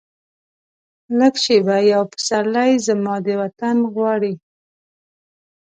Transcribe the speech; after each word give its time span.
لږه 1.17 1.39
شیبه 1.43 1.77
یو 1.93 2.03
پسرلی، 2.11 2.71
زما 2.87 3.15
د 3.25 3.27
وطن 3.41 3.77
غواړي 3.93 4.33